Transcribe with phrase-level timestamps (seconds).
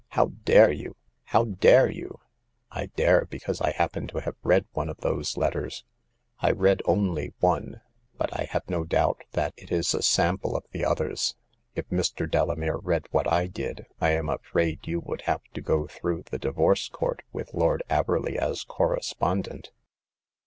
[0.17, 0.95] "How dare you!
[1.25, 2.19] How dare you!""
[2.71, 5.83] I dare, because I happen to have read one of those letters;
[6.39, 7.81] I read only one,
[8.17, 11.35] but I have no doubt that it is a sample of the others.
[11.75, 12.27] If Mr.
[12.27, 16.39] Delamere read what I did, I am afraid you would have to go through the
[16.39, 19.69] Divorce Court with Lord Averley as co respondent."